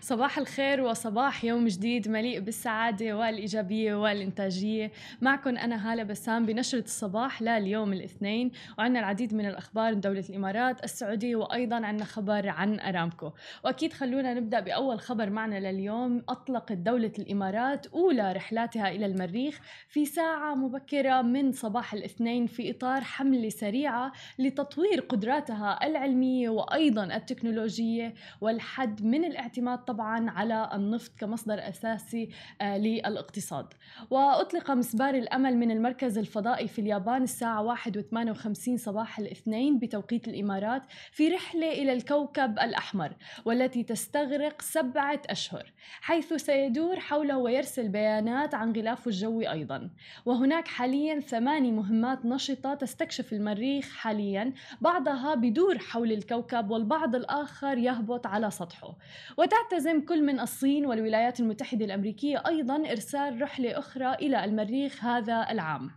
[0.00, 4.92] صباح الخير وصباح يوم جديد مليء بالسعادة والإيجابية والإنتاجية.
[5.20, 10.84] معكم أنا هالة بسام بنشرة الصباح لليوم الاثنين وعندنا العديد من الأخبار من دولة الإمارات
[10.84, 13.30] السعودية وأيضا عندنا خبر عن أرامكو.
[13.64, 16.22] وأكيد خلونا نبدأ بأول خبر معنا لليوم.
[16.28, 23.00] أطلقت دولة الإمارات أولى رحلاتها إلى المريخ في ساعة مبكرة من صباح الاثنين في إطار
[23.00, 28.14] حملة سريعة لتطوير قدراتها العلمية وأيضا التكنولوجية.
[28.40, 32.28] والحد من الاعتماد طبعا على النفط كمصدر أساسي
[32.60, 33.66] آه، للاقتصاد.
[34.10, 40.82] وأطلق مسبار الأمل من المركز الفضائي في اليابان الساعة 1:58 صباح الاثنين بتوقيت الإمارات
[41.12, 43.12] في رحلة إلى الكوكب الأحمر
[43.44, 49.90] والتي تستغرق سبعة أشهر حيث سيدور حوله ويرسل بيانات عن غلافه الجوي أيضا.
[50.26, 58.26] وهناك حاليا ثماني مهمات نشطة تستكشف المريخ حاليا بعضها بدور حول الكوكب والبعض الآخر يهبط
[58.26, 58.96] على سطحه.
[59.78, 65.90] وتعتزم كل من الصين والولايات المتحدة الأمريكية أيضا إرسال رحلة أخرى إلى المريخ هذا العام.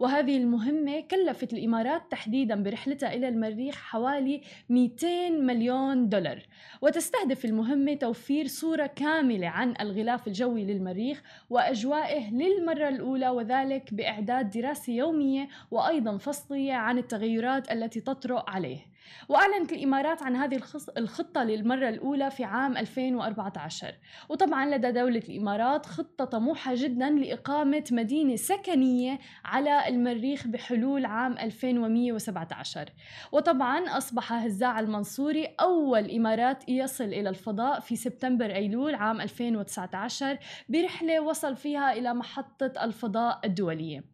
[0.00, 6.42] وهذه المهمة كلفت الإمارات تحديدا برحلتها إلى المريخ حوالي 200 مليون دولار.
[6.82, 14.92] وتستهدف المهمة توفير صورة كاملة عن الغلاف الجوي للمريخ وأجوائه للمرة الأولى وذلك بإعداد دراسة
[14.92, 18.97] يومية وأيضا فصلية عن التغيرات التي تطرأ عليه.
[19.28, 20.60] وأعلنت الإمارات عن هذه
[20.98, 23.94] الخطة للمرة الأولى في عام 2014
[24.28, 32.88] وطبعا لدى دولة الإمارات خطة طموحة جدا لإقامة مدينة سكنية على المريخ بحلول عام 2117
[33.32, 40.38] وطبعا أصبح هزاع المنصوري أول إمارات يصل إلى الفضاء في سبتمبر أيلول عام 2019
[40.68, 44.04] برحلة وصل فيها إلى محطة الفضاء الدولية.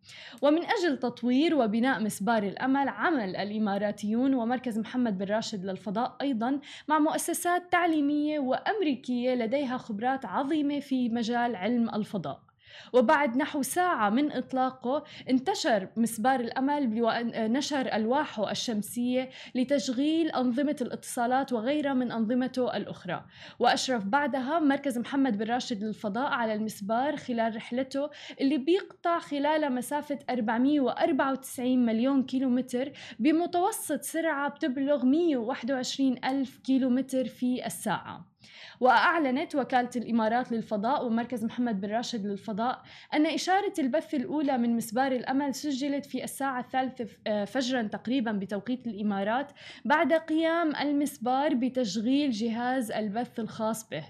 [0.42, 6.98] ومن أجل تطوير وبناء مسبار الأمل عمل الإماراتيون ومركز محمد بن راشد للفضاء أيضا مع
[6.98, 12.53] مؤسسات تعليمية وأمريكية لديها خبرات عظيمة في مجال علم الفضاء.
[12.92, 21.94] وبعد نحو ساعة من إطلاقه انتشر مسبار الأمل بنشر ألواحه الشمسية لتشغيل أنظمة الاتصالات وغيرها
[21.94, 23.24] من أنظمته الأخرى.
[23.58, 28.10] وأشرف بعدها مركز محمد بن راشد للفضاء على المسبار خلال رحلته
[28.40, 38.33] اللي بيقطع خلال مسافة 494 مليون كيلومتر بمتوسط سرعة بتبلغ 121 ألف كيلومتر في الساعة.
[38.80, 42.82] وأعلنت وكالة الإمارات للفضاء ومركز محمد بن راشد للفضاء
[43.14, 48.86] أن إشارة البث الأولى من مسبار الأمل سجلت في الساعة الثالثة آه، فجرا تقريبا بتوقيت
[48.86, 49.52] الإمارات
[49.84, 54.04] بعد قيام المسبار بتشغيل جهاز البث الخاص به.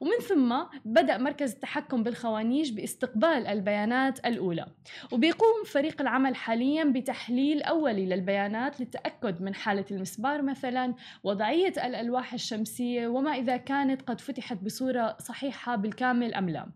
[0.00, 4.66] ومن ثم بدأ مركز التحكم بالخوانيش باستقبال البيانات الأولى.
[5.12, 13.08] وبيقوم فريق العمل حاليا بتحليل أولي للبيانات للتأكد من حالة المسبار مثلا وضعية الألواح الشمسية
[13.08, 16.72] وما إذا كانت قد فتحت بصورة صحيحة بالكامل أم لا.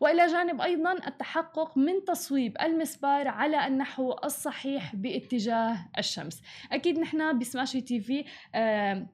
[0.00, 6.42] وإلى جانب أيضا التحقق من تصويب المسبار على النحو الصحيح باتجاه الشمس.
[6.72, 8.24] أكيد نحن بسماشي تي في
[8.54, 9.06] آه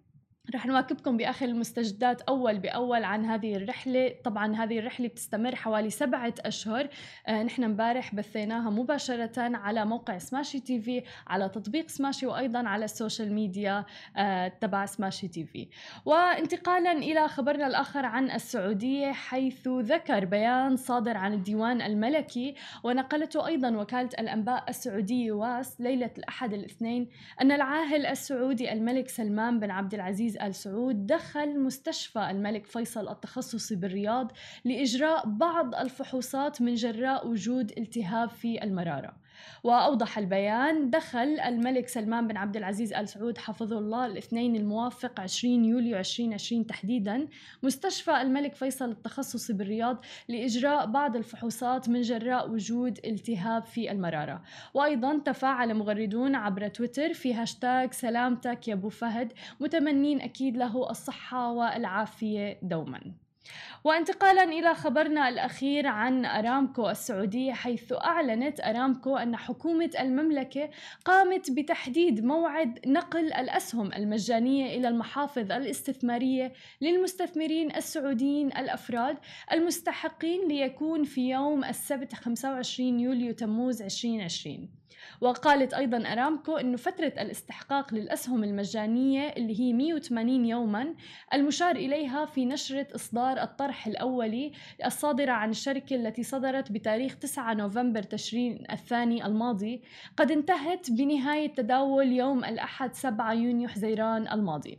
[0.55, 6.35] رح نواكبكم بآخر المستجدات أول بأول عن هذه الرحلة، طبعا هذه الرحلة بتستمر حوالي سبعة
[6.41, 6.89] أشهر،
[7.27, 12.85] آه نحن امبارح بثيناها مباشرة على موقع سماشي تي في، على تطبيق سماشي وأيضا على
[12.85, 13.85] ال social media
[14.17, 15.69] آه تبع سماشي تي في.
[16.05, 23.77] وانتقالا إلى خبرنا الآخر عن السعودية حيث ذكر بيان صادر عن الديوان الملكي ونقلته أيضا
[23.77, 27.09] وكالة الأنباء السعودية واس ليلة الأحد الاثنين
[27.41, 33.09] أن العاهل السعودي الملك سلمان بن عبد العزيز عزيز آل سعود دخل مستشفى الملك فيصل
[33.09, 34.33] التخصصي بالرياض
[34.65, 39.17] لإجراء بعض الفحوصات من جراء وجود التهاب في المرارة.
[39.65, 45.65] وأوضح البيان دخل الملك سلمان بن عبد العزيز آل سعود حفظه الله الاثنين الموافق 20
[45.65, 47.29] يوليو 2020 تحديدا.
[47.63, 54.43] مستشفى الملك فيصل التخصصي بالرياض لإجراء بعض الفحوصات من جراء وجود التهاب في المرارة.
[54.75, 59.33] وأيضا تفاعل مغردون عبر تويتر في هاشتاج سلامتك يا أبو فهد.
[59.61, 63.24] متمنين أكيد له الصحة والعافية دوما.
[63.85, 70.71] وانتقالا إلى خبرنا الأخير عن أرامكو السعودية حيث أعلنت أرامكو أن حكومة المملكة
[71.05, 79.17] قامت بتحديد موعد نقل الأسهم المجانية إلى المحافظ الاستثمارية للمستثمرين السعوديين الأفراد
[79.53, 84.84] المستحقين ليكون في يوم السبت 25 يوليو تموز 2020
[85.21, 90.95] وقالت أيضا أرامكو أنه فترة الاستحقاق للأسهم المجانية اللي هي 180 يوما
[91.35, 94.53] المشار إليها في نشرة إصدار الطرح الأولي
[94.85, 99.83] الصادرة عن الشركة التي صدرت بتاريخ 9 نوفمبر تشرين الثاني الماضي.
[100.17, 104.79] قد انتهت بنهاية تداول يوم الأحد 7 يونيو حزيران الماضي.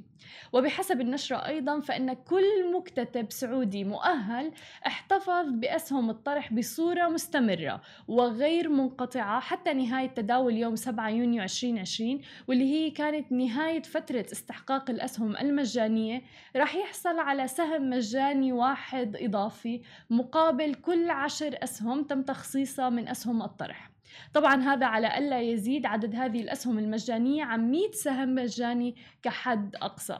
[0.53, 4.51] وبحسب النشرة أيضا فإن كل مكتتب سعودي مؤهل
[4.87, 12.73] احتفظ بأسهم الطرح بصورة مستمرة وغير منقطعة حتى نهاية تداول يوم 7 يونيو 2020 واللي
[12.73, 16.21] هي كانت نهاية فترة استحقاق الأسهم المجانية
[16.55, 23.41] راح يحصل على سهم مجاني واحد إضافي مقابل كل عشر أسهم تم تخصيصها من أسهم
[23.41, 23.94] الطرح.
[24.33, 30.19] طبعا هذا على ألا يزيد عدد هذه الأسهم المجانية عن 100 سهم مجاني كحد أقصى.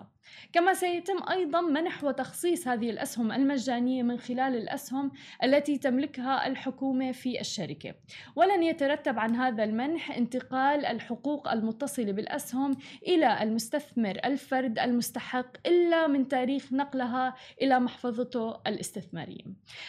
[0.54, 5.12] كما سيتم أيضا منح وتخصيص هذه الأسهم المجانية من خلال الأسهم
[5.44, 7.94] التي تملكها الحكومة في الشركة.
[8.36, 12.78] ولن يترتب عن هذا المنح انتقال الحقوق المتصلة بالأسهم
[13.08, 19.44] إلى المستثمر الفرد المستحق إلا من تاريخ نقلها إلى محفظته الاستثمارية.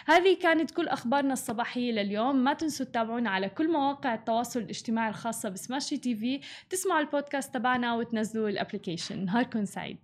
[0.07, 2.37] هذه كانت كل أخبارنا الصباحية لليوم.
[2.37, 6.41] ما تنسوا تتابعونا على كل مواقع التواصل الاجتماعي الخاصة بسماشي تي في.
[6.71, 9.99] تسمعوا البودكاست تبعنا وتنزلوا ال application نهاركم سعيد.